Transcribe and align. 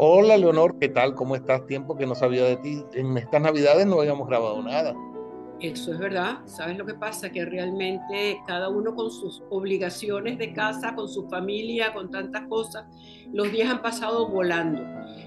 Hola 0.00 0.36
Leonor, 0.36 0.78
¿qué 0.78 0.88
tal? 0.88 1.16
¿Cómo 1.16 1.34
estás? 1.34 1.66
Tiempo 1.66 1.96
que 1.96 2.06
no 2.06 2.14
sabía 2.14 2.44
de 2.44 2.56
ti. 2.58 2.84
En 2.92 3.18
estas 3.18 3.42
navidades 3.42 3.84
no 3.84 3.98
habíamos 3.98 4.28
grabado 4.28 4.62
nada. 4.62 4.94
Eso 5.58 5.92
es 5.92 5.98
verdad. 5.98 6.38
¿Sabes 6.44 6.78
lo 6.78 6.86
que 6.86 6.94
pasa? 6.94 7.30
Que 7.30 7.44
realmente 7.44 8.40
cada 8.46 8.68
uno 8.68 8.94
con 8.94 9.10
sus 9.10 9.42
obligaciones 9.50 10.38
de 10.38 10.52
casa, 10.52 10.94
con 10.94 11.08
su 11.08 11.28
familia, 11.28 11.92
con 11.92 12.12
tantas 12.12 12.46
cosas, 12.46 12.84
los 13.32 13.50
días 13.50 13.68
han 13.68 13.82
pasado 13.82 14.28
volando. 14.28 14.80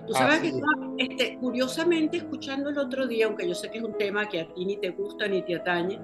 Tú 0.08 0.14
sabes 0.14 0.40
que 0.40 0.48
estaba, 0.48 0.94
este, 0.98 1.38
curiosamente 1.40 2.16
escuchando 2.16 2.70
el 2.70 2.78
otro 2.78 3.08
día, 3.08 3.26
aunque 3.26 3.46
yo 3.46 3.54
sé 3.54 3.70
que 3.70 3.80
es 3.80 3.84
un 3.84 3.98
tema 3.98 4.30
que 4.30 4.40
a 4.40 4.54
ti 4.54 4.64
ni 4.64 4.78
te 4.78 4.92
gusta 4.92 5.28
ni 5.28 5.42
te 5.42 5.56
atañe, 5.56 6.00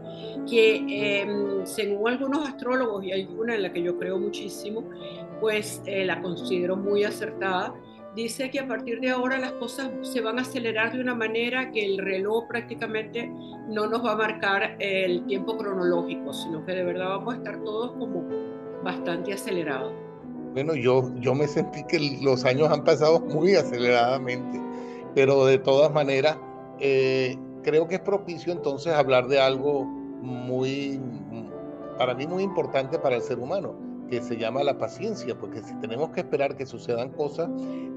que 0.45 1.21
em, 1.21 1.65
según 1.65 2.09
algunos 2.09 2.45
astrólogos, 2.45 3.01
y 3.05 3.13
hay 3.13 3.25
una 3.27 3.55
en 3.55 3.63
la 3.63 3.71
que 3.71 3.81
yo 3.81 3.97
creo 3.97 4.19
muchísimo, 4.19 4.83
pues 5.39 5.81
eh, 5.85 6.03
la 6.03 6.21
considero 6.21 6.75
muy 6.75 7.05
acertada, 7.05 7.73
dice 8.17 8.49
que 8.49 8.59
a 8.59 8.67
partir 8.67 8.99
de 8.99 9.11
ahora 9.11 9.37
las 9.37 9.51
cosas 9.53 9.91
se 10.01 10.21
van 10.21 10.39
a 10.39 10.41
acelerar 10.41 10.91
de 10.91 10.99
una 10.99 11.13
manera 11.13 11.71
que 11.71 11.85
el 11.85 11.99
reloj 11.99 12.47
prácticamente 12.47 13.31
no 13.69 13.85
nos 13.87 14.03
va 14.03 14.13
a 14.13 14.15
marcar 14.15 14.75
el 14.79 15.23
tiempo 15.27 15.55
cronológico, 15.55 16.33
sino 16.33 16.65
que 16.65 16.71
de 16.73 16.83
verdad 16.83 17.09
vamos 17.09 17.35
a 17.35 17.37
estar 17.37 17.63
todos 17.63 17.91
como 17.91 18.25
bastante 18.83 19.33
acelerados. 19.33 19.93
Bueno, 20.53 20.73
yo, 20.73 21.13
yo 21.19 21.35
me 21.35 21.47
sentí 21.47 21.83
que 21.83 22.19
los 22.23 22.43
años 22.43 22.71
han 22.71 22.83
pasado 22.83 23.19
muy 23.19 23.53
aceleradamente, 23.53 24.59
pero 25.13 25.45
de 25.45 25.59
todas 25.59 25.93
maneras 25.93 26.37
eh, 26.79 27.37
creo 27.61 27.87
que 27.87 27.95
es 27.95 28.01
propicio 28.01 28.51
entonces 28.51 28.93
hablar 28.93 29.27
de 29.27 29.39
algo 29.39 29.85
muy, 29.85 30.99
para 31.99 32.15
mí 32.15 32.25
muy 32.25 32.41
importante 32.41 32.97
para 32.97 33.17
el 33.17 33.21
ser 33.21 33.37
humano, 33.37 33.75
que 34.09 34.21
se 34.21 34.37
llama 34.37 34.63
la 34.63 34.77
paciencia, 34.77 35.37
porque 35.37 35.61
si 35.61 35.73
tenemos 35.75 36.11
que 36.11 36.21
esperar 36.21 36.55
que 36.55 36.65
sucedan 36.65 37.09
cosas, 37.09 37.49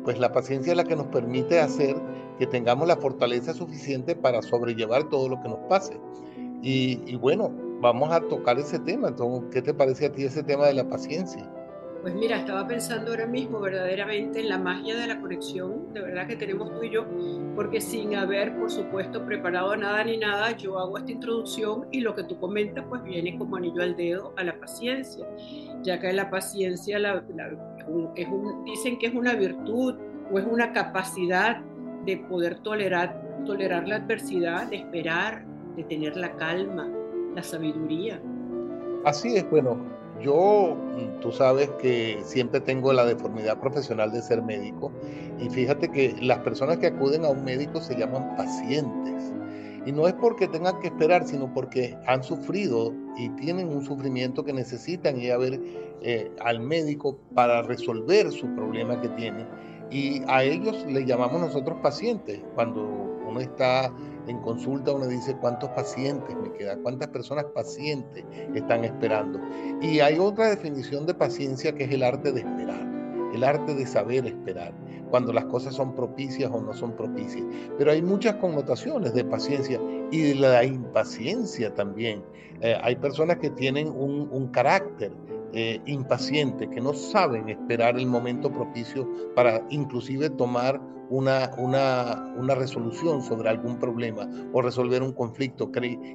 pues 0.04 0.18
la 0.18 0.32
paciencia 0.32 0.72
es 0.72 0.76
la 0.76 0.84
que 0.84 0.96
nos 0.96 1.06
permite 1.06 1.60
hacer 1.60 1.96
que 2.38 2.46
tengamos 2.46 2.88
la 2.88 2.96
fortaleza 2.96 3.52
suficiente 3.54 4.16
para 4.16 4.42
sobrellevar 4.42 5.08
todo 5.08 5.28
lo 5.28 5.40
que 5.42 5.48
nos 5.48 5.58
pase. 5.68 6.00
Y, 6.62 7.16
bueno, 7.16 7.50
vamos 7.80 8.12
a 8.12 8.20
tocar 8.20 8.58
ese 8.58 8.78
tema. 8.78 9.08
Entonces, 9.08 9.48
¿qué 9.52 9.62
te 9.62 9.72
parece 9.72 10.06
a 10.06 10.12
ti 10.12 10.24
ese 10.24 10.42
tema 10.42 10.66
de 10.66 10.74
la 10.74 10.88
paciencia? 10.88 11.48
Pues 12.02 12.14
mira, 12.14 12.38
estaba 12.38 12.66
pensando 12.66 13.10
ahora 13.10 13.26
mismo 13.26 13.60
verdaderamente 13.60 14.40
en 14.40 14.48
la 14.48 14.56
magia 14.56 14.96
de 14.96 15.06
la 15.06 15.20
conexión, 15.20 15.92
de 15.92 16.00
verdad 16.00 16.26
que 16.26 16.36
tenemos 16.36 16.72
tú 16.72 16.82
y 16.82 16.90
yo, 16.90 17.04
porque 17.54 17.78
sin 17.82 18.14
haber, 18.14 18.56
por 18.56 18.70
supuesto, 18.70 19.26
preparado 19.26 19.76
nada 19.76 20.02
ni 20.04 20.16
nada, 20.16 20.56
yo 20.56 20.78
hago 20.78 20.96
esta 20.96 21.12
introducción 21.12 21.88
y 21.90 22.00
lo 22.00 22.14
que 22.14 22.24
tú 22.24 22.40
comentas 22.40 22.86
pues 22.88 23.02
viene 23.02 23.36
como 23.36 23.56
anillo 23.56 23.82
al 23.82 23.96
dedo 23.96 24.32
a 24.38 24.44
la 24.44 24.58
paciencia, 24.58 25.26
ya 25.82 26.00
que 26.00 26.10
la 26.14 26.30
paciencia 26.30 26.98
dicen 28.64 28.98
que 28.98 29.06
es 29.06 29.14
una 29.14 29.34
virtud 29.34 29.94
o 30.32 30.38
es 30.38 30.46
una 30.46 30.72
capacidad 30.72 31.60
de 32.06 32.16
poder 32.16 32.60
tolerar, 32.60 33.20
tolerar 33.44 33.86
la 33.86 33.96
adversidad, 33.96 34.68
de 34.70 34.76
esperar, 34.76 35.44
de 35.76 35.84
tener 35.84 36.16
la 36.16 36.34
calma, 36.36 36.88
la 37.34 37.42
sabiduría. 37.42 38.22
Así 39.04 39.36
es, 39.36 39.48
bueno, 39.50 39.99
yo, 40.22 40.76
mm, 40.76 41.20
tú 41.20 41.32
sabes 41.32 41.70
que 41.80 42.20
siempre 42.24 42.60
tengo 42.60 42.92
la 42.92 43.04
deformidad 43.04 43.58
profesional 43.60 44.12
de 44.12 44.22
ser 44.22 44.42
médico 44.42 44.92
y 45.38 45.48
fíjate 45.48 45.88
que 45.90 46.14
las 46.20 46.38
personas 46.38 46.78
que 46.78 46.88
acuden 46.88 47.24
a 47.24 47.30
un 47.30 47.44
médico 47.44 47.80
se 47.80 47.96
llaman 47.96 48.36
pacientes. 48.36 49.32
Y 49.86 49.92
no 49.92 50.06
es 50.06 50.12
porque 50.14 50.46
tengan 50.46 50.78
que 50.80 50.88
esperar, 50.88 51.26
sino 51.26 51.52
porque 51.54 51.96
han 52.06 52.22
sufrido 52.22 52.92
y 53.16 53.30
tienen 53.30 53.68
un 53.68 53.82
sufrimiento 53.82 54.44
que 54.44 54.52
necesitan 54.52 55.18
ir 55.18 55.32
a 55.32 55.38
ver 55.38 55.58
eh, 56.02 56.30
al 56.44 56.60
médico 56.60 57.18
para 57.34 57.62
resolver 57.62 58.30
su 58.30 58.46
problema 58.54 59.00
que 59.00 59.08
tienen. 59.10 59.46
Y 59.90 60.22
a 60.28 60.44
ellos 60.44 60.84
le 60.86 61.06
llamamos 61.06 61.40
nosotros 61.40 61.78
pacientes. 61.82 62.40
Cuando 62.54 63.19
uno 63.30 63.40
está 63.40 63.92
en 64.26 64.38
consulta 64.40 64.92
uno 64.92 65.06
dice 65.06 65.36
cuántos 65.40 65.70
pacientes 65.70 66.36
me 66.36 66.52
quedan, 66.52 66.82
cuántas 66.82 67.08
personas 67.08 67.46
pacientes 67.46 68.24
están 68.54 68.84
esperando. 68.84 69.40
Y 69.80 70.00
hay 70.00 70.18
otra 70.18 70.50
definición 70.50 71.06
de 71.06 71.14
paciencia 71.14 71.74
que 71.74 71.84
es 71.84 71.90
el 71.90 72.02
arte 72.02 72.32
de 72.32 72.40
esperar, 72.40 72.86
el 73.34 73.44
arte 73.44 73.74
de 73.74 73.86
saber 73.86 74.26
esperar, 74.26 74.72
cuando 75.10 75.32
las 75.32 75.46
cosas 75.46 75.74
son 75.74 75.94
propicias 75.94 76.50
o 76.52 76.60
no 76.60 76.72
son 76.74 76.92
propicias. 76.92 77.44
Pero 77.78 77.92
hay 77.92 78.02
muchas 78.02 78.36
connotaciones 78.36 79.14
de 79.14 79.24
paciencia 79.24 79.80
y 80.10 80.20
de 80.20 80.34
la 80.34 80.64
impaciencia 80.64 81.74
también. 81.74 82.22
Eh, 82.60 82.76
hay 82.82 82.96
personas 82.96 83.38
que 83.38 83.50
tienen 83.50 83.88
un 83.88 84.48
carácter 84.48 85.12
eh, 85.52 85.80
impacientes, 85.86 86.68
que 86.68 86.80
no 86.80 86.94
saben 86.94 87.48
esperar 87.48 87.98
el 87.98 88.06
momento 88.06 88.50
propicio 88.52 89.08
para 89.34 89.64
inclusive 89.70 90.30
tomar 90.30 90.80
una, 91.10 91.50
una, 91.58 92.32
una 92.36 92.54
resolución 92.54 93.20
sobre 93.20 93.48
algún 93.48 93.78
problema 93.78 94.28
o 94.52 94.62
resolver 94.62 95.02
un 95.02 95.12
conflicto. 95.12 95.70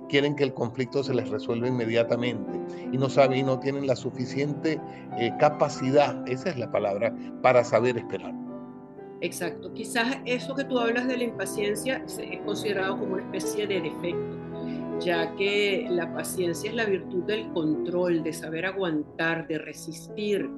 quieren 0.10 0.36
que 0.36 0.44
el 0.44 0.54
conflicto 0.54 1.04
se 1.04 1.14
les 1.14 1.30
resuelva 1.30 1.68
inmediatamente 1.68 2.52
y 2.92 2.98
no 2.98 3.10
saben 3.10 3.40
y 3.40 3.44
no 3.44 3.60
tienen 3.60 3.88
la 3.88 3.96
suficiente 3.96 4.80
eh, 5.20 5.32
capacidad, 5.40 6.28
esa 6.28 6.50
es 6.50 6.58
la 6.58 6.72
palabra, 6.72 7.14
para 7.42 7.64
saber 7.64 7.98
esperar. 7.98 8.34
Exacto, 9.22 9.74
quizás 9.74 10.18
eso 10.26 10.56
que 10.56 10.64
tú 10.64 10.80
hablas 10.80 11.08
de 11.08 11.18
la 11.18 11.24
impaciencia 11.24 12.04
es 12.06 12.40
considerado 12.46 13.00
como 13.00 13.14
una 13.14 13.24
especie 13.24 13.68
de 13.68 13.82
defecto 13.82 14.35
ya 15.00 15.36
que 15.36 15.88
la 15.90 16.14
paciencia 16.14 16.70
es 16.70 16.76
la 16.76 16.86
virtud 16.86 17.24
del 17.24 17.48
control, 17.50 18.24
de 18.24 18.34
saber 18.34 18.66
aguantar, 18.66 19.48
de 19.48 19.58
resistir. 19.58 20.50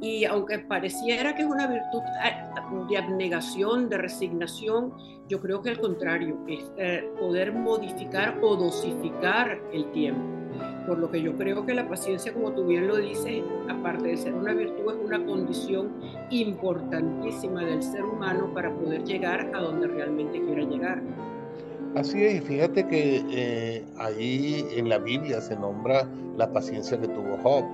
Y 0.00 0.24
aunque 0.24 0.58
pareciera 0.58 1.34
que 1.34 1.42
es 1.42 1.48
una 1.48 1.68
virtud 1.68 2.00
ah, 2.22 2.84
de 2.88 2.98
abnegación, 2.98 3.88
de 3.88 3.98
resignación, 3.98 4.92
yo 5.28 5.40
creo 5.40 5.62
que 5.62 5.70
al 5.70 5.78
contrario, 5.78 6.38
es 6.48 6.70
eh, 6.76 7.08
poder 7.18 7.52
modificar 7.52 8.38
o 8.42 8.56
dosificar 8.56 9.60
el 9.72 9.90
tiempo. 9.92 10.42
Por 10.86 10.98
lo 10.98 11.10
que 11.10 11.22
yo 11.22 11.36
creo 11.36 11.64
que 11.64 11.74
la 11.74 11.88
paciencia, 11.88 12.32
como 12.32 12.52
tú 12.52 12.66
bien 12.66 12.88
lo 12.88 12.96
dices, 12.96 13.42
aparte 13.68 14.08
de 14.08 14.16
ser 14.16 14.34
una 14.34 14.52
virtud, 14.52 14.92
es 14.92 14.98
una 15.04 15.24
condición 15.24 15.92
importantísima 16.30 17.64
del 17.64 17.82
ser 17.82 18.04
humano 18.04 18.52
para 18.52 18.74
poder 18.74 19.04
llegar 19.04 19.50
a 19.54 19.60
donde 19.60 19.86
realmente 19.86 20.42
quiera 20.42 20.64
llegar. 20.64 21.02
Así 21.94 22.24
es, 22.24 22.36
y 22.36 22.40
fíjate 22.40 22.86
que 22.86 23.22
eh, 23.30 23.84
ahí 23.98 24.66
en 24.74 24.88
la 24.88 24.96
Biblia 24.96 25.42
se 25.42 25.54
nombra 25.56 26.08
la 26.38 26.50
paciencia 26.50 26.98
que 26.98 27.08
tuvo 27.08 27.36
Job. 27.42 27.64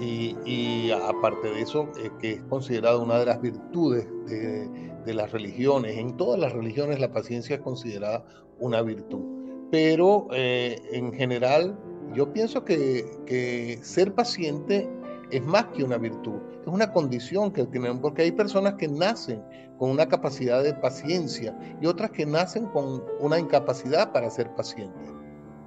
Y, 0.00 0.90
aparte 0.92 1.48
de 1.48 1.60
eso, 1.60 1.90
que 2.20 2.34
es 2.34 2.42
considerada 2.42 2.98
una 2.98 3.18
de 3.18 3.26
las 3.26 3.40
virtudes 3.42 4.06
de, 4.26 5.12
las 5.12 5.32
religiones. 5.32 5.96
En 5.96 6.16
todas 6.16 6.38
las 6.38 6.52
religiones 6.52 7.00
la 7.00 7.10
paciencia 7.10 7.56
es 7.56 7.62
considerada 7.62 8.24
una 8.60 8.82
virtud. 8.82 9.24
Pero 9.70 10.28
eh, 10.32 10.76
en 10.92 11.12
general, 11.12 11.78
yo 12.14 12.32
pienso 12.32 12.64
que, 12.64 13.06
que 13.26 13.78
ser 13.82 14.14
paciente 14.14 14.88
es 15.30 15.44
más 15.44 15.66
que 15.66 15.84
una 15.84 15.98
virtud, 15.98 16.40
es 16.62 16.66
una 16.66 16.92
condición 16.92 17.52
que 17.52 17.64
tienen, 17.66 18.00
porque 18.00 18.22
hay 18.22 18.32
personas 18.32 18.74
que 18.74 18.88
nacen 18.88 19.42
con 19.78 19.90
una 19.90 20.06
capacidad 20.06 20.62
de 20.62 20.74
paciencia 20.74 21.56
y 21.80 21.86
otras 21.86 22.10
que 22.10 22.26
nacen 22.26 22.66
con 22.66 23.04
una 23.20 23.38
incapacidad 23.38 24.12
para 24.12 24.30
ser 24.30 24.54
pacientes. 24.54 25.12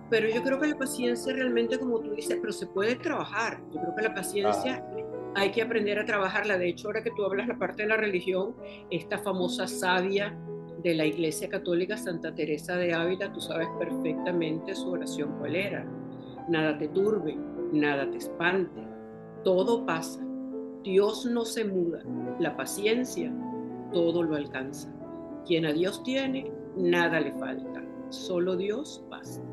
Pero 0.10 0.28
yo 0.28 0.44
creo 0.44 0.60
que 0.60 0.68
la 0.68 0.78
paciencia 0.78 1.34
realmente, 1.34 1.80
como 1.80 2.00
tú 2.00 2.14
dices, 2.14 2.38
pero 2.42 2.52
se 2.52 2.68
puede 2.68 2.96
trabajar. 2.96 3.62
Yo 3.74 3.80
creo 3.80 3.96
que 3.96 4.02
la 4.02 4.14
paciencia 4.14 4.86
hay 5.36 5.52
que 5.52 5.62
aprender 5.62 5.98
a 6.00 6.06
trabajarla. 6.06 6.58
De 6.58 6.68
hecho, 6.68 6.90
ahora 6.90 7.02
que 7.02 7.12
tú 7.12 7.24
hablas 7.24 7.48
la 7.48 7.58
parte 7.58 7.84
de 7.84 7.90
la 7.90 7.96
religión, 7.96 8.54
esta 8.90 9.20
famosa 9.20 9.68
sabia 9.68 10.38
de 10.84 10.96
la 10.96 11.06
Iglesia 11.06 11.48
Católica, 11.48 11.96
Santa 11.96 12.36
Teresa 12.36 12.76
de 12.76 12.94
Ávila, 12.94 13.32
tú 13.32 13.40
sabes 13.40 13.70
perfectamente 13.80 14.76
su 14.76 14.92
oración 14.92 15.38
cuál 15.40 15.56
era. 15.56 15.86
Nada 16.50 16.78
te 16.78 16.90
turbe, 16.90 17.38
nada 17.72 18.10
te 18.10 18.18
espante, 18.18 18.82
todo 19.44 19.86
pasa. 19.86 20.20
Dios 20.84 21.26
no 21.26 21.46
se 21.46 21.66
muda. 21.66 22.04
La 22.40 22.56
paciencia 22.56 23.32
todo 23.92 24.24
lo 24.24 24.36
alcanza. 24.36 24.90
Quien 25.46 25.66
a 25.66 25.74
Dios 25.74 26.04
tiene, 26.04 26.52
nada 26.76 27.20
le 27.20 27.34
falta. 27.34 27.84
Solo 28.10 28.56
Dios 28.56 29.04
basta. 29.10 29.44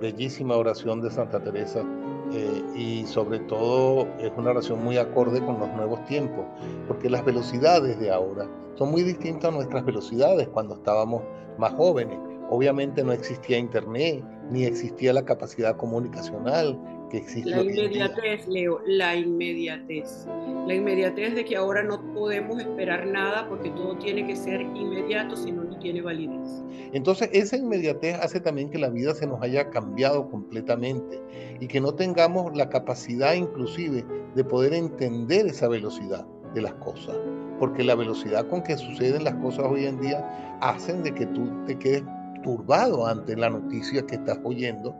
Bellísima 0.00 0.56
oración 0.56 1.00
de 1.00 1.10
Santa 1.10 1.40
Teresa 1.42 1.84
eh, 2.32 2.62
y 2.74 3.06
sobre 3.06 3.38
todo 3.40 4.08
es 4.18 4.32
una 4.36 4.50
oración 4.50 4.82
muy 4.82 4.96
acorde 4.98 5.40
con 5.40 5.60
los 5.60 5.72
nuevos 5.74 6.04
tiempos, 6.06 6.44
porque 6.88 7.08
las 7.08 7.24
velocidades 7.24 7.98
de 8.00 8.10
ahora 8.10 8.48
son 8.74 8.90
muy 8.90 9.02
distintas 9.02 9.52
a 9.52 9.54
nuestras 9.54 9.84
velocidades 9.84 10.48
cuando 10.48 10.74
estábamos 10.74 11.22
más 11.58 11.72
jóvenes. 11.74 12.18
Obviamente 12.50 13.04
no 13.04 13.12
existía 13.12 13.58
internet, 13.58 14.24
ni 14.50 14.64
existía 14.64 15.12
la 15.12 15.24
capacidad 15.24 15.76
comunicacional, 15.76 16.78
que 17.10 17.18
existe. 17.18 17.50
La 17.50 17.62
inmediatez, 17.62 18.48
Leo, 18.48 18.80
la 18.86 19.14
inmediatez. 19.14 20.26
La 20.66 20.74
inmediatez 20.74 21.34
de 21.34 21.44
que 21.44 21.56
ahora 21.56 21.82
no 21.82 22.00
podemos 22.12 22.60
esperar 22.60 23.06
nada 23.06 23.48
porque 23.48 23.70
todo 23.70 23.96
tiene 23.98 24.26
que 24.26 24.34
ser 24.34 24.60
inmediato, 24.60 25.36
si 25.36 25.52
no, 25.52 25.64
no 25.64 25.78
tiene 25.78 26.02
validez. 26.02 26.64
Entonces, 26.92 27.30
esa 27.32 27.56
inmediatez 27.56 28.16
hace 28.20 28.40
también 28.40 28.70
que 28.70 28.78
la 28.78 28.88
vida 28.88 29.14
se 29.14 29.26
nos 29.26 29.40
haya 29.42 29.70
cambiado 29.70 30.28
completamente 30.28 31.20
y 31.60 31.68
que 31.68 31.80
no 31.80 31.94
tengamos 31.94 32.56
la 32.56 32.68
capacidad 32.68 33.34
inclusive 33.34 34.04
de 34.34 34.44
poder 34.44 34.74
entender 34.74 35.46
esa 35.46 35.68
velocidad. 35.68 36.26
de 36.54 36.62
las 36.62 36.74
cosas, 36.74 37.14
porque 37.58 37.84
la 37.84 37.94
velocidad 37.94 38.48
con 38.48 38.62
que 38.62 38.78
suceden 38.78 39.24
las 39.24 39.34
cosas 39.34 39.66
hoy 39.66 39.84
en 39.84 40.00
día 40.00 40.56
hacen 40.62 41.02
de 41.02 41.12
que 41.12 41.26
tú 41.26 41.50
te 41.66 41.78
quedes 41.78 42.02
turbado 42.46 43.06
ante 43.08 43.36
la 43.36 43.50
noticia 43.50 44.06
que 44.06 44.14
estás 44.14 44.38
oyendo. 44.44 44.94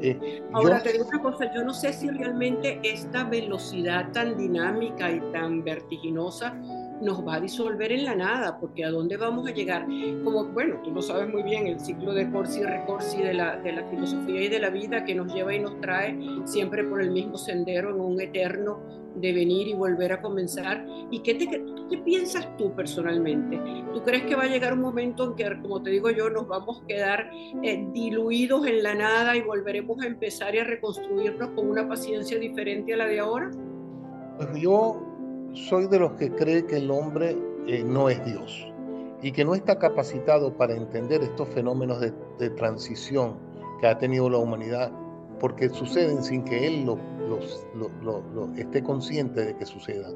Eh, 0.00 0.42
Ahora 0.52 0.82
te 0.82 0.92
digo 0.92 1.06
una 1.08 1.22
cosa, 1.22 1.50
yo 1.54 1.64
no 1.64 1.72
sé 1.72 1.92
si 1.92 2.10
realmente 2.10 2.80
esta 2.82 3.24
velocidad 3.24 4.12
tan 4.12 4.36
dinámica 4.36 5.10
y 5.10 5.20
tan 5.32 5.64
vertiginosa 5.64 6.54
nos 7.02 7.26
va 7.26 7.34
a 7.34 7.40
disolver 7.40 7.92
en 7.92 8.04
la 8.04 8.14
nada, 8.14 8.58
porque 8.58 8.84
¿a 8.84 8.90
dónde 8.90 9.16
vamos 9.16 9.46
a 9.48 9.50
llegar? 9.50 9.86
Como, 10.24 10.44
bueno, 10.46 10.80
tú 10.84 10.92
lo 10.92 11.02
sabes 11.02 11.28
muy 11.28 11.42
bien, 11.42 11.66
el 11.66 11.80
ciclo 11.80 12.14
de 12.14 12.30
Corsi 12.30 12.60
y 12.60 12.64
Recorsi 12.64 13.18
de 13.18 13.34
la, 13.34 13.56
de 13.56 13.72
la 13.72 13.84
filosofía 13.88 14.42
y 14.42 14.48
de 14.48 14.60
la 14.60 14.70
vida 14.70 15.04
que 15.04 15.14
nos 15.14 15.32
lleva 15.34 15.54
y 15.54 15.58
nos 15.58 15.80
trae 15.80 16.18
siempre 16.44 16.84
por 16.84 17.02
el 17.02 17.10
mismo 17.10 17.36
sendero 17.36 17.90
en 17.90 18.00
un 18.00 18.20
eterno 18.20 18.80
de 19.16 19.32
venir 19.32 19.68
y 19.68 19.74
volver 19.74 20.12
a 20.12 20.22
comenzar. 20.22 20.86
¿Y 21.10 21.20
qué, 21.20 21.34
te, 21.34 21.48
qué 21.48 21.98
piensas 21.98 22.48
tú 22.56 22.74
personalmente? 22.74 23.60
¿Tú 23.92 24.02
crees 24.02 24.24
que 24.24 24.34
va 24.34 24.44
a 24.44 24.48
llegar 24.48 24.72
un 24.72 24.80
momento 24.80 25.24
en 25.24 25.34
que, 25.34 25.60
como 25.60 25.82
te 25.82 25.90
digo 25.90 26.10
yo, 26.10 26.30
nos 26.30 26.46
vamos 26.48 26.82
a 26.82 26.86
quedar 26.86 27.30
eh, 27.62 27.86
diluidos 27.92 28.66
en 28.66 28.82
la 28.82 28.94
nada 28.94 29.36
y 29.36 29.42
volveremos 29.42 30.00
a 30.02 30.06
empezar 30.06 30.54
y 30.54 30.58
a 30.58 30.64
reconstruirnos 30.64 31.50
con 31.50 31.68
una 31.68 31.88
paciencia 31.88 32.38
diferente 32.38 32.94
a 32.94 32.96
la 32.96 33.06
de 33.06 33.18
ahora? 33.18 33.50
Pues 34.38 34.48
yo 34.60 35.11
soy 35.52 35.86
de 35.86 35.98
los 35.98 36.12
que 36.12 36.30
cree 36.30 36.66
que 36.66 36.76
el 36.76 36.90
hombre 36.90 37.36
eh, 37.66 37.84
no 37.84 38.08
es 38.08 38.24
Dios 38.24 38.66
y 39.22 39.32
que 39.32 39.44
no 39.44 39.54
está 39.54 39.78
capacitado 39.78 40.52
para 40.56 40.74
entender 40.74 41.22
estos 41.22 41.48
fenómenos 41.48 42.00
de, 42.00 42.50
transición 42.50 43.36
que 43.80 43.86
ha 43.86 43.96
tenido 43.96 44.28
la 44.28 44.38
humanidad, 44.38 44.90
porque 45.38 45.68
suceden 45.68 46.24
sin 46.24 46.42
que 46.42 46.66
él 46.66 46.84
lo, 46.84 46.98
esté 48.56 48.82
consciente 48.82 49.44
de 49.44 49.56
que 49.56 49.64
sucedan. 49.64 50.12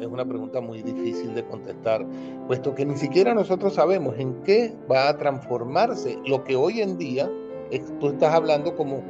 Es 0.00 0.06
una 0.06 0.24
pregunta 0.26 0.60
muy 0.60 0.82
difícil 0.82 1.34
de 1.34 1.44
contestar, 1.46 2.06
puesto 2.46 2.74
que 2.74 2.84
ni 2.84 2.96
siquiera 2.96 3.32
nosotros 3.32 3.72
sabemos 3.72 4.16
en 4.18 4.34
qué 4.42 4.74
va 4.90 5.08
a 5.08 5.16
transformarse 5.16 6.18
lo 6.26 6.44
que 6.44 6.56
hoy 6.56 6.82
en 6.82 6.98
día 6.98 7.30
tú 8.00 8.08
estás 8.08 8.34
hablando 8.34 8.76
como 8.76 9.02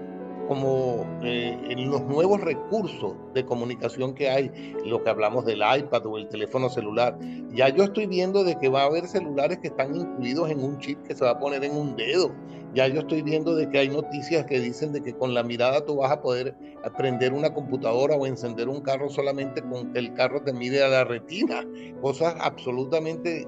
como 0.46 1.06
eh, 1.22 1.58
en 1.68 1.90
los 1.90 2.02
nuevos 2.02 2.40
recursos 2.40 3.14
de 3.34 3.44
comunicación 3.44 4.14
que 4.14 4.28
hay, 4.28 4.74
lo 4.84 5.02
que 5.02 5.10
hablamos 5.10 5.44
del 5.44 5.58
iPad 5.58 6.06
o 6.06 6.18
el 6.18 6.28
teléfono 6.28 6.68
celular. 6.68 7.18
Ya 7.50 7.68
yo 7.68 7.84
estoy 7.84 8.06
viendo 8.06 8.44
de 8.44 8.58
que 8.58 8.68
va 8.68 8.82
a 8.82 8.86
haber 8.86 9.06
celulares 9.06 9.58
que 9.58 9.68
están 9.68 9.94
incluidos 9.94 10.50
en 10.50 10.62
un 10.62 10.78
chip 10.78 11.02
que 11.02 11.14
se 11.14 11.24
va 11.24 11.32
a 11.32 11.38
poner 11.38 11.64
en 11.64 11.76
un 11.76 11.96
dedo. 11.96 12.32
Ya 12.74 12.88
yo 12.88 13.00
estoy 13.00 13.22
viendo 13.22 13.54
de 13.54 13.70
que 13.70 13.78
hay 13.78 13.88
noticias 13.88 14.46
que 14.46 14.58
dicen 14.58 14.92
de 14.92 15.00
que 15.00 15.14
con 15.14 15.32
la 15.32 15.44
mirada 15.44 15.84
tú 15.84 15.96
vas 15.96 16.10
a 16.10 16.20
poder 16.20 16.56
aprender 16.82 17.32
una 17.32 17.54
computadora 17.54 18.16
o 18.16 18.26
encender 18.26 18.68
un 18.68 18.80
carro 18.80 19.08
solamente 19.08 19.62
con 19.62 19.92
que 19.92 20.00
el 20.00 20.12
carro 20.14 20.42
te 20.42 20.52
mire 20.52 20.82
a 20.82 20.88
la 20.88 21.04
retina. 21.04 21.64
Cosas 22.02 22.34
absolutamente 22.40 23.46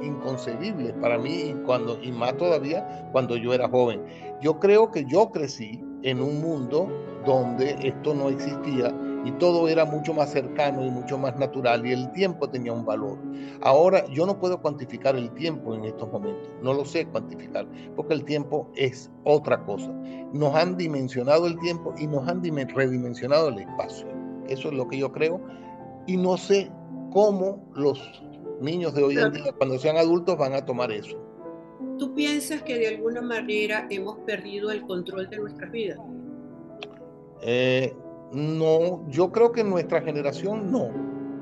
inconcebibles 0.00 0.92
para 1.00 1.18
mí 1.18 1.56
cuando, 1.66 2.00
y 2.00 2.12
más 2.12 2.36
todavía 2.36 3.10
cuando 3.10 3.36
yo 3.36 3.52
era 3.52 3.68
joven. 3.68 4.00
Yo 4.40 4.60
creo 4.60 4.92
que 4.92 5.04
yo 5.06 5.32
crecí 5.32 5.82
en 6.02 6.20
un 6.20 6.40
mundo 6.40 6.88
donde 7.26 7.76
esto 7.82 8.14
no 8.14 8.28
existía 8.28 8.94
y 9.24 9.32
todo 9.32 9.68
era 9.68 9.84
mucho 9.84 10.14
más 10.14 10.30
cercano 10.30 10.84
y 10.84 10.90
mucho 10.90 11.18
más 11.18 11.36
natural 11.36 11.84
y 11.84 11.92
el 11.92 12.10
tiempo 12.12 12.48
tenía 12.48 12.72
un 12.72 12.84
valor. 12.84 13.18
Ahora 13.62 14.06
yo 14.06 14.24
no 14.26 14.38
puedo 14.38 14.60
cuantificar 14.60 15.16
el 15.16 15.30
tiempo 15.32 15.74
en 15.74 15.84
estos 15.84 16.10
momentos, 16.10 16.48
no 16.62 16.72
lo 16.72 16.84
sé 16.84 17.06
cuantificar, 17.06 17.66
porque 17.96 18.14
el 18.14 18.24
tiempo 18.24 18.70
es 18.76 19.10
otra 19.24 19.62
cosa. 19.64 19.90
Nos 20.32 20.54
han 20.54 20.76
dimensionado 20.76 21.46
el 21.46 21.58
tiempo 21.58 21.94
y 21.98 22.06
nos 22.06 22.26
han 22.28 22.42
redimensionado 22.42 23.48
el 23.48 23.58
espacio. 23.58 24.06
Eso 24.46 24.68
es 24.68 24.74
lo 24.74 24.88
que 24.88 24.98
yo 24.98 25.12
creo 25.12 25.40
y 26.06 26.16
no 26.16 26.36
sé 26.36 26.70
cómo 27.12 27.62
los 27.74 28.00
niños 28.60 28.94
de 28.94 29.02
hoy 29.02 29.18
en 29.18 29.32
día, 29.32 29.52
cuando 29.56 29.78
sean 29.78 29.96
adultos, 29.96 30.36
van 30.38 30.54
a 30.54 30.64
tomar 30.64 30.90
eso. 30.90 31.27
¿Tú 31.98 32.14
piensas 32.14 32.62
que 32.62 32.78
de 32.78 32.88
alguna 32.88 33.22
manera 33.22 33.86
hemos 33.90 34.18
perdido 34.20 34.70
el 34.70 34.82
control 34.82 35.28
de 35.30 35.36
nuestras 35.38 35.70
vidas? 35.70 35.98
Eh, 37.42 37.94
no, 38.32 39.08
yo 39.08 39.30
creo 39.30 39.52
que 39.52 39.62
nuestra 39.62 40.00
generación 40.02 40.72
no, 40.72 40.90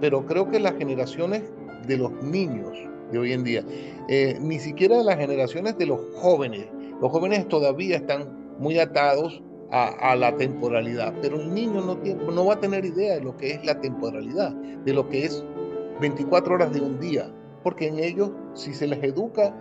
pero 0.01 0.27
creo 0.27 0.49
que 0.49 0.61
las 0.61 0.77
generaciones 0.77 1.43
de 1.87 1.97
los 1.97 2.13
niños 2.23 2.77
de 3.11 3.19
hoy 3.19 3.33
en 3.33 3.45
día, 3.45 3.65
eh, 4.09 4.37
ni 4.41 4.59
siquiera 4.59 5.03
las 5.03 5.17
generaciones 5.17 5.79
de 5.79 5.87
los 5.87 6.01
jóvenes, 6.17 6.67
los 7.01 7.11
jóvenes 7.11 7.49
todavía 7.49 7.97
están 7.97 8.57
muy 8.59 8.79
atados 8.79 9.43
a, 9.71 10.15
la 10.15 10.37
temporalidad, 10.37 11.13
pero 11.21 11.41
el 11.41 11.53
niño 11.53 11.81
no, 11.81 11.97
no 12.33 12.47
va 12.47 12.55
a 12.55 12.61
tener 12.61 12.85
idea 12.85 13.15
de 13.15 13.21
lo 13.23 13.37
que 13.37 13.51
es 13.53 13.65
la 13.65 13.81
temporalidad, 13.81 14.53
de 14.53 14.93
lo 14.93 15.09
que 15.09 15.25
es 15.25 15.45
24 16.01 16.55
horas 16.55 16.73
de 16.73 16.81
un 16.81 17.01
día, 17.01 17.31
porque 17.63 17.89
en 17.89 17.99
ellos, 17.99 18.31
si 18.55 18.73
se 18.73 18.87
les 18.87 19.03
educa 19.03 19.55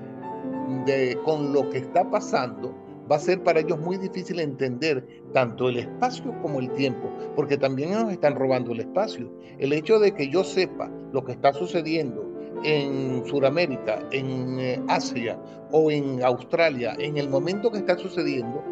de, 0.86 1.18
con 1.24 1.54
lo 1.54 1.70
que 1.70 1.80
está 1.80 2.10
pasando, 2.10 2.74
va 3.12 3.18
a 3.18 3.20
ser 3.20 3.44
para 3.44 3.60
ellos 3.60 3.80
muy 3.80 3.98
difícil 3.98 4.40
entender 4.40 5.06
tanto 5.34 5.70
el 5.70 5.78
espacio 5.78 6.34
como 6.42 6.60
el 6.60 6.72
tiempo, 6.72 7.10
porque 7.36 7.58
también 7.58 7.92
nos 7.92 8.12
están 8.12 8.36
robando 8.36 8.72
el 8.72 8.80
espacio. 8.82 9.32
El 9.60 9.74
hecho 9.74 10.00
de 10.00 10.14
que 10.14 10.30
yo 10.30 10.44
sepa 10.44 10.90
lo 11.12 11.24
que 11.24 11.34
está 11.34 11.54
sucediendo 11.54 12.26
en 12.64 13.24
Sudamérica, 13.26 14.00
en 14.12 14.60
eh, 14.60 14.82
Asia 14.88 15.38
o 15.72 15.92
en 15.92 16.24
Australia, 16.24 16.96
en 17.00 17.18
el 17.18 17.30
momento 17.30 17.72
que 17.72 17.80
está 17.80 17.98
sucediendo, 17.98 18.64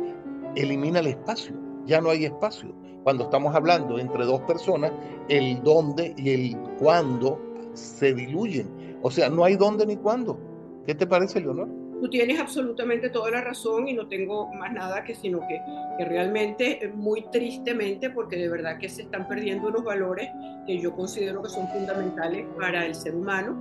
elimina 0.56 1.00
el 1.00 1.08
espacio. 1.08 1.54
Ya 1.86 2.02
no 2.02 2.10
hay 2.10 2.26
espacio. 2.26 2.74
Cuando 3.04 3.26
estamos 3.26 3.54
hablando 3.54 4.00
entre 4.00 4.26
dos 4.26 4.42
personas, 4.42 4.92
el 5.28 5.62
dónde 5.64 6.14
y 6.18 6.30
el 6.30 6.58
cuándo 6.80 7.40
se 7.74 8.14
diluyen. 8.14 8.98
O 9.02 9.12
sea, 9.12 9.30
no 9.30 9.44
hay 9.44 9.58
dónde 9.58 9.86
ni 9.86 9.98
cuándo. 9.98 10.40
¿Qué 10.86 10.96
te 10.96 11.06
parece, 11.06 11.42
Leonor? 11.42 11.83
Tú 12.04 12.10
tienes 12.10 12.38
absolutamente 12.38 13.10
toda 13.10 13.32
la 13.32 13.40
razón 13.40 13.88
y 13.88 13.94
no 13.94 14.10
tengo 14.10 14.54
más 14.56 14.74
nada 14.74 15.06
que 15.06 15.16
sino 15.16 15.40
que, 15.48 15.62
que 15.98 16.04
realmente, 16.04 16.92
muy 16.94 17.22
tristemente, 17.32 18.10
porque 18.10 18.36
de 18.36 18.50
verdad 18.50 18.78
que 18.78 18.90
se 18.90 19.04
están 19.04 19.26
perdiendo 19.26 19.70
unos 19.70 19.86
valores 19.86 20.30
que 20.68 20.78
yo 20.80 20.94
considero 20.94 21.42
que 21.42 21.48
son 21.48 21.66
fundamentales 21.70 22.46
para 22.60 22.86
el 22.86 22.94
ser 22.94 23.16
humano, 23.16 23.58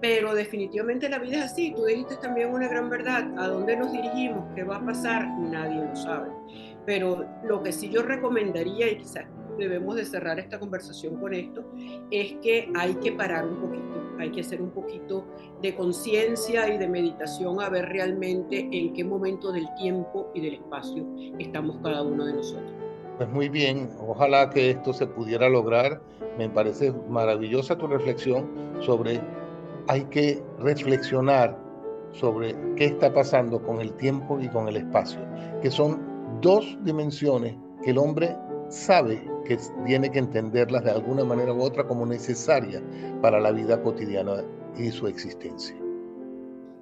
pero 0.00 0.32
definitivamente 0.32 1.08
la 1.08 1.18
vida 1.18 1.38
es 1.38 1.50
así. 1.50 1.72
Tú 1.74 1.84
dijiste 1.84 2.18
también 2.18 2.54
una 2.54 2.68
gran 2.68 2.88
verdad. 2.88 3.28
¿A 3.36 3.48
dónde 3.48 3.76
nos 3.76 3.90
dirigimos? 3.90 4.44
¿Qué 4.54 4.62
va 4.62 4.76
a 4.76 4.86
pasar? 4.86 5.26
Nadie 5.40 5.84
lo 5.84 5.96
sabe. 5.96 6.30
Pero 6.86 7.26
lo 7.42 7.64
que 7.64 7.72
sí 7.72 7.90
yo 7.90 8.02
recomendaría, 8.04 8.92
y 8.92 8.98
quizás 8.98 9.24
debemos 9.58 9.96
de 9.96 10.04
cerrar 10.04 10.38
esta 10.38 10.60
conversación 10.60 11.16
con 11.16 11.34
esto, 11.34 11.64
es 12.12 12.34
que 12.42 12.70
hay 12.76 12.94
que 12.94 13.10
parar 13.10 13.44
un 13.44 13.56
poquito, 13.56 13.91
hay 14.18 14.30
que 14.30 14.40
hacer 14.40 14.60
un 14.62 14.70
poquito 14.70 15.24
de 15.60 15.74
conciencia 15.74 16.72
y 16.72 16.78
de 16.78 16.88
meditación 16.88 17.60
a 17.60 17.68
ver 17.68 17.86
realmente 17.86 18.68
en 18.70 18.92
qué 18.92 19.04
momento 19.04 19.52
del 19.52 19.66
tiempo 19.74 20.30
y 20.34 20.40
del 20.40 20.54
espacio 20.54 21.06
estamos 21.38 21.78
cada 21.82 22.02
uno 22.02 22.24
de 22.24 22.34
nosotros. 22.34 22.72
Pues 23.16 23.28
muy 23.28 23.48
bien, 23.48 23.90
ojalá 24.00 24.50
que 24.50 24.70
esto 24.70 24.92
se 24.92 25.06
pudiera 25.06 25.48
lograr. 25.48 26.00
Me 26.38 26.48
parece 26.48 26.92
maravillosa 27.08 27.76
tu 27.76 27.86
reflexión 27.86 28.50
sobre, 28.80 29.20
hay 29.88 30.04
que 30.04 30.42
reflexionar 30.58 31.58
sobre 32.12 32.54
qué 32.76 32.86
está 32.86 33.12
pasando 33.12 33.62
con 33.62 33.80
el 33.80 33.92
tiempo 33.94 34.40
y 34.40 34.48
con 34.48 34.68
el 34.68 34.76
espacio, 34.76 35.20
que 35.60 35.70
son 35.70 36.00
dos 36.40 36.78
dimensiones 36.82 37.54
que 37.84 37.90
el 37.90 37.98
hombre 37.98 38.36
sabe 38.72 39.22
que 39.44 39.58
tiene 39.86 40.10
que 40.10 40.18
entenderlas 40.18 40.84
de 40.84 40.90
alguna 40.90 41.24
manera 41.24 41.52
u 41.52 41.62
otra 41.62 41.86
como 41.86 42.06
necesaria 42.06 42.82
para 43.20 43.38
la 43.38 43.52
vida 43.52 43.80
cotidiana 43.82 44.42
y 44.76 44.90
su 44.90 45.06
existencia. 45.06 45.76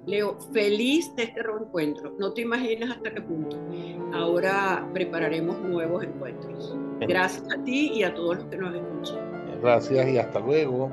Leo, 0.05 0.39
feliz 0.51 1.13
de 1.15 1.23
este 1.23 1.43
reencuentro. 1.43 2.15
No 2.17 2.33
te 2.33 2.41
imaginas 2.41 2.91
hasta 2.91 3.13
qué 3.13 3.21
punto. 3.21 3.57
Ahora 4.13 4.87
prepararemos 4.93 5.59
nuevos 5.61 6.03
encuentros. 6.03 6.75
Gracias 7.01 7.43
a 7.53 7.63
ti 7.63 7.91
y 7.93 8.03
a 8.03 8.13
todos 8.13 8.37
los 8.37 8.45
que 8.45 8.57
nos 8.57 8.73
escuchan. 8.73 9.59
Gracias 9.61 10.07
y 10.07 10.17
hasta 10.17 10.39
luego. 10.39 10.89